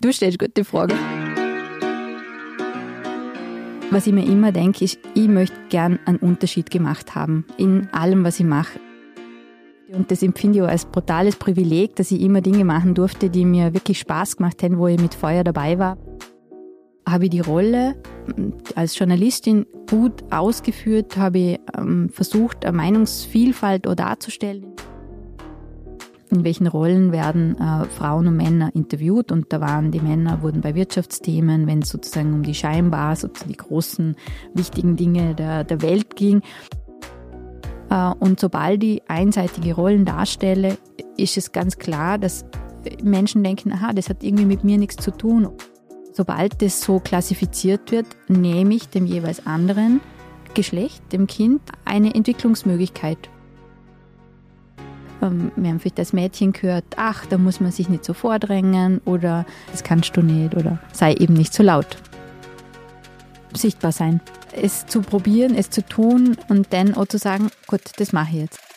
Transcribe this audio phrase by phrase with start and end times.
[0.00, 0.94] Du stellst gute Frage.
[3.90, 8.24] Was ich mir immer denke, ist, ich möchte gern einen Unterschied gemacht haben in allem,
[8.24, 8.80] was ich mache.
[9.92, 13.44] Und das empfinde ich auch als brutales Privileg, dass ich immer Dinge machen durfte, die
[13.44, 15.98] mir wirklich Spaß gemacht haben, wo ich mit Feuer dabei war.
[17.06, 17.96] Habe ich die Rolle
[18.38, 24.74] ähm, als Journalistin gut ausgeführt, habe ich ähm, versucht, eine Meinungsvielfalt darzustellen.
[26.32, 29.30] In welchen Rollen werden äh, Frauen und Männer interviewt?
[29.30, 33.50] Und da waren die Männer wurden bei Wirtschaftsthemen, wenn es sozusagen um die scheinbar sozusagen
[33.50, 34.16] die großen
[34.54, 36.40] wichtigen Dinge der, der Welt ging.
[37.90, 40.78] Äh, und sobald ich einseitige Rollen darstelle,
[41.18, 42.46] ist es ganz klar, dass
[43.02, 45.50] Menschen denken, aha, das hat irgendwie mit mir nichts zu tun.
[46.12, 50.00] Sobald das so klassifiziert wird, nehme ich dem jeweils anderen
[50.54, 53.28] Geschlecht, dem Kind, eine Entwicklungsmöglichkeit.
[55.22, 59.00] Ähm, wir haben vielleicht das Mädchen gehört, ach, da muss man sich nicht so vordrängen
[59.06, 61.96] oder das kannst du nicht oder sei eben nicht so laut.
[63.54, 64.20] Sichtbar sein
[64.52, 68.40] es zu probieren, es zu tun und dann auch zu sagen, gut, das mache ich
[68.42, 68.71] jetzt.